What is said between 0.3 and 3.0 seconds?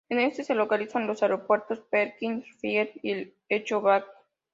se localizan los aeropuertos Perkins Field